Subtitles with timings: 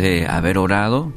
[0.00, 1.12] de haber orado,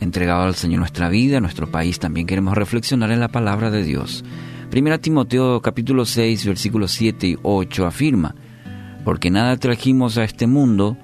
[0.00, 4.24] entregado al Señor nuestra vida, nuestro país, también queremos reflexionar en la palabra de Dios.
[4.70, 8.34] Primera Timoteo capítulo 6, versículos 7 y 8 afirma,
[9.04, 10.96] porque nada trajimos a este mundo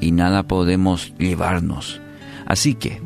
[0.00, 2.00] y nada podemos llevarnos.
[2.46, 3.00] Así que,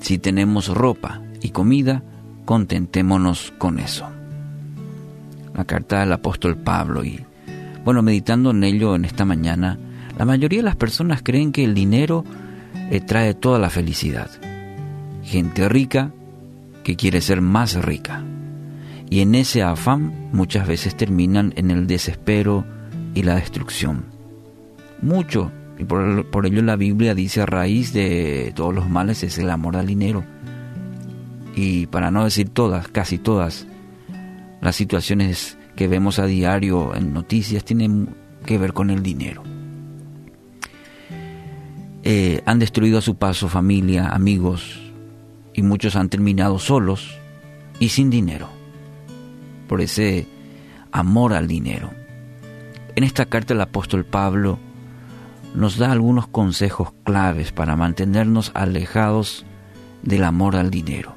[0.00, 2.02] si tenemos ropa y comida,
[2.44, 4.06] contentémonos con eso.
[5.54, 7.24] La carta del apóstol Pablo y,
[7.84, 9.78] bueno, meditando en ello en esta mañana,
[10.18, 12.24] la mayoría de las personas creen que el dinero
[12.90, 14.30] eh, trae toda la felicidad.
[15.22, 16.12] Gente rica
[16.82, 18.22] que quiere ser más rica.
[19.10, 22.64] Y en ese afán muchas veces terminan en el desespero
[23.14, 24.04] y la destrucción.
[25.02, 29.38] Mucho, y por, por ello la Biblia dice a raíz de todos los males es
[29.38, 30.24] el amor al dinero.
[31.56, 33.66] Y para no decir todas, casi todas,
[34.60, 39.42] las situaciones que vemos a diario en noticias tienen que ver con el dinero.
[42.06, 44.78] Eh, han destruido a su paso familia, amigos,
[45.54, 47.18] y muchos han terminado solos
[47.80, 48.50] y sin dinero,
[49.66, 50.26] por ese
[50.92, 51.90] amor al dinero.
[52.94, 54.58] En esta carta el apóstol Pablo
[55.54, 59.46] nos da algunos consejos claves para mantenernos alejados
[60.02, 61.14] del amor al dinero.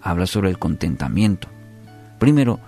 [0.00, 1.48] Habla sobre el contentamiento.
[2.20, 2.60] Primero,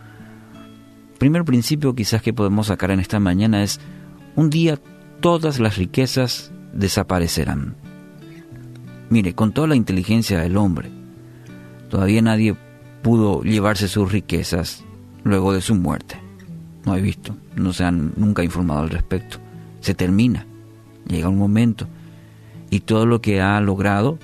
[1.18, 3.78] primer principio quizás que podemos sacar en esta mañana es
[4.34, 4.80] un día
[5.20, 7.74] todas las riquezas desaparecerán.
[9.08, 10.90] Mire, con toda la inteligencia del hombre,
[11.88, 12.56] todavía nadie
[13.02, 14.84] pudo llevarse sus riquezas
[15.22, 16.16] luego de su muerte.
[16.84, 19.38] No he visto, no se han nunca informado al respecto.
[19.80, 20.46] Se termina,
[21.06, 21.86] llega un momento
[22.70, 24.18] y todo lo que ha logrado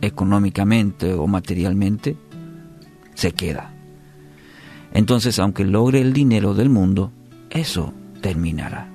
[0.00, 2.16] económicamente o materialmente
[3.14, 3.72] se queda.
[4.92, 7.12] Entonces, aunque logre el dinero del mundo,
[7.50, 8.91] eso terminará.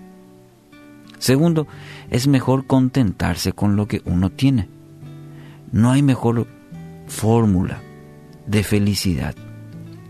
[1.19, 1.67] Segundo,
[2.09, 4.69] es mejor contentarse con lo que uno tiene.
[5.72, 6.47] No hay mejor
[7.07, 7.81] fórmula
[8.45, 9.35] de felicidad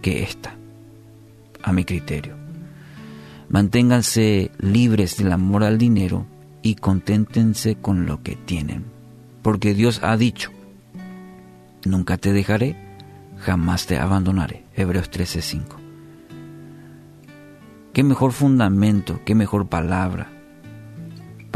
[0.02, 0.56] que esta,
[1.64, 2.36] a mi criterio.
[3.50, 6.26] Manténganse libres del amor al dinero
[6.62, 8.86] y conténtense con lo que tienen,
[9.42, 10.52] porque Dios ha dicho,
[11.86, 12.76] nunca te dejaré,
[13.38, 14.66] jamás te abandonaré.
[14.76, 15.78] Hebreos 13:5.
[17.94, 20.37] Qué mejor fundamento, qué mejor palabra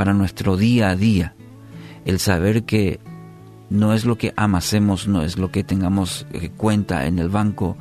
[0.02, 1.36] para nuestro día a día,
[2.06, 3.00] el saber que
[3.70, 7.78] no es lo que amasemos, no es lo que tengamos eh, cuenta en el banco,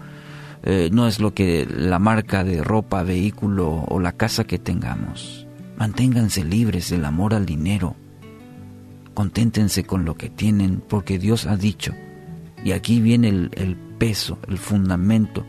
[0.63, 5.47] eh, no es lo que la marca de ropa, vehículo o la casa que tengamos.
[5.79, 7.97] Manténganse libres del amor al dinero.
[9.15, 11.95] Conténtense con lo que tienen, porque Dios ha dicho,
[12.63, 15.47] y aquí viene el, el peso, el fundamento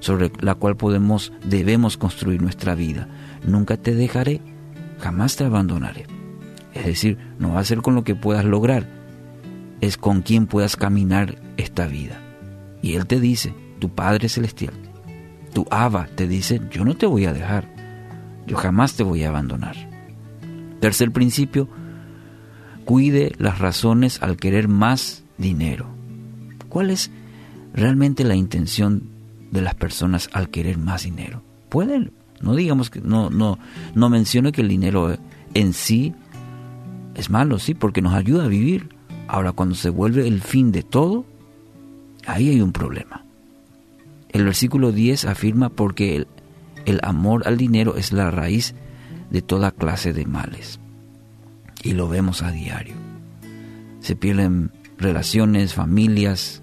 [0.00, 3.08] sobre la cual podemos, debemos construir nuestra vida.
[3.46, 4.42] Nunca te dejaré,
[4.98, 6.06] jamás te abandonaré.
[6.72, 8.86] Es decir, no va a ser con lo que puedas lograr,
[9.80, 12.20] es con quien puedas caminar esta vida.
[12.82, 14.74] Y Él te dice, tu Padre Celestial,
[15.52, 17.68] tu Abba te dice, yo no te voy a dejar,
[18.46, 19.76] yo jamás te voy a abandonar.
[20.80, 21.68] Tercer principio,
[22.84, 25.86] cuide las razones al querer más dinero.
[26.68, 27.10] ¿Cuál es
[27.72, 29.04] realmente la intención
[29.50, 31.42] de las personas al querer más dinero?
[31.68, 33.58] Pueden no digamos que no no
[33.94, 35.16] no que el dinero
[35.54, 36.14] en sí
[37.14, 38.88] es malo, sí, porque nos ayuda a vivir.
[39.28, 41.24] Ahora cuando se vuelve el fin de todo,
[42.26, 43.24] ahí hay un problema.
[44.30, 46.26] El versículo 10 afirma porque
[46.84, 48.74] el amor al dinero es la raíz
[49.30, 50.80] de toda clase de males.
[51.82, 52.96] Y lo vemos a diario.
[54.00, 56.62] Se pierden relaciones, familias,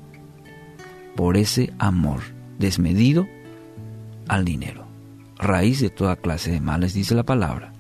[1.15, 2.19] por ese amor
[2.59, 3.25] desmedido
[4.27, 4.91] al dinero
[5.41, 7.74] raíz de toda clase de males, dice la palabra.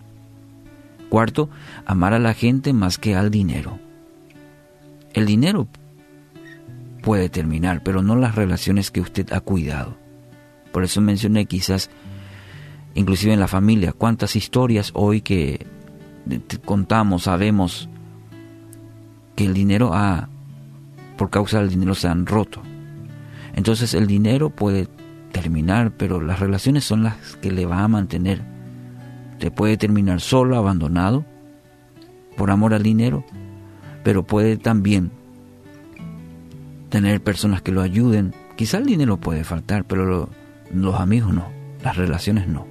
[1.09, 1.49] Cuarto,
[1.85, 3.79] amar a la gente más que al dinero.
[5.13, 5.67] El dinero
[7.01, 9.97] puede terminar, pero no las relaciones que usted ha cuidado.
[10.71, 11.89] Por eso mencioné quizás,
[12.95, 15.65] inclusive en la familia, cuántas historias hoy que
[16.65, 17.89] contamos, sabemos
[19.35, 20.29] que el dinero ha,
[21.17, 22.61] por causa del dinero se han roto.
[23.53, 24.87] Entonces el dinero puede
[25.31, 28.41] terminar, pero las relaciones son las que le va a mantener.
[29.39, 31.25] Te puede terminar solo, abandonado,
[32.37, 33.23] por amor al dinero,
[34.03, 35.11] pero puede también
[36.89, 38.33] tener personas que lo ayuden.
[38.55, 40.29] Quizá el dinero puede faltar, pero
[40.71, 41.47] los amigos no,
[41.83, 42.67] las relaciones no,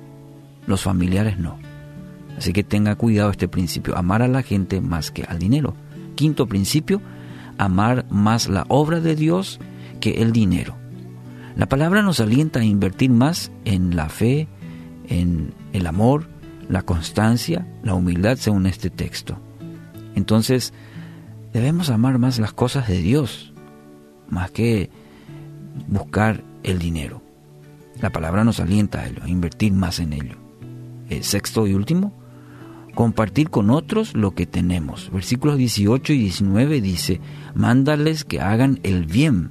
[0.66, 1.58] los familiares no.
[2.36, 5.74] Así que tenga cuidado este principio, amar a la gente más que al dinero.
[6.14, 7.02] Quinto principio,
[7.58, 9.60] amar más la obra de Dios
[10.00, 10.79] que el dinero.
[11.56, 14.48] La palabra nos alienta a invertir más en la fe,
[15.08, 16.28] en el amor,
[16.68, 19.38] la constancia, la humildad según este texto.
[20.14, 20.72] Entonces,
[21.52, 23.52] debemos amar más las cosas de Dios,
[24.28, 24.90] más que
[25.88, 27.22] buscar el dinero.
[28.00, 30.36] La palabra nos alienta a ello, a invertir más en ello.
[31.08, 32.14] El sexto y último,
[32.94, 35.10] compartir con otros lo que tenemos.
[35.12, 37.20] Versículos 18 y 19 dice,
[37.54, 39.50] mándales que hagan el bien,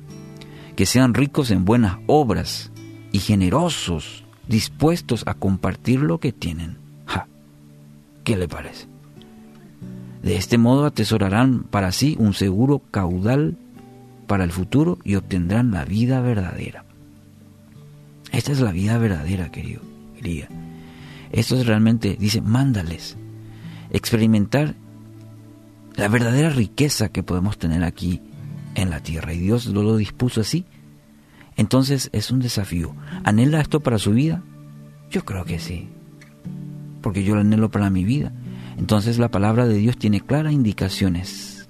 [0.79, 2.71] que sean ricos en buenas obras
[3.11, 6.77] y generosos, dispuestos a compartir lo que tienen.
[8.23, 8.87] ¿Qué le parece?
[10.23, 13.57] De este modo atesorarán para sí un seguro caudal
[14.25, 16.85] para el futuro y obtendrán la vida verdadera.
[18.31, 19.81] Esta es la vida verdadera, querido,
[20.15, 20.47] querida.
[21.33, 23.17] Esto es realmente, dice, mándales.
[23.91, 24.75] Experimentar
[25.97, 28.21] la verdadera riqueza que podemos tener aquí
[28.75, 29.33] en la tierra.
[29.33, 30.65] Y Dios lo, dispuso así.
[31.55, 32.95] Entonces es un desafío.
[33.23, 34.43] ¿Anhela esto para su vida?
[35.09, 35.89] Yo creo que sí.
[37.01, 38.31] Porque yo lo anhelo para mi vida.
[38.77, 41.67] Entonces la palabra de Dios tiene claras indicaciones.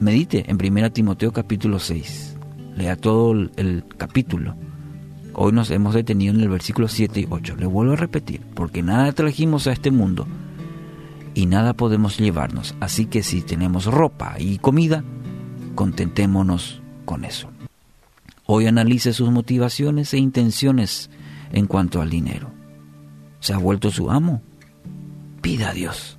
[0.00, 2.36] Medite en 1 Timoteo capítulo 6.
[2.76, 4.54] Lea todo el, capítulo.
[5.32, 7.56] Hoy nos hemos detenido en el versículo 7 y 8.
[7.56, 10.26] Le vuelvo a repetir, porque nada trajimos a este mundo
[11.36, 12.74] y nada podemos llevarnos.
[12.80, 15.04] Así que si tenemos ropa y comida,
[15.76, 17.50] contentémonos con eso.
[18.46, 21.10] Hoy analice sus motivaciones e intenciones
[21.52, 22.56] en cuanto al dinero
[23.46, 24.42] se ha vuelto su amo.
[25.40, 26.18] Pida a Dios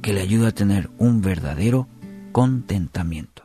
[0.00, 1.88] que le ayude a tener un verdadero
[2.30, 3.42] contentamiento.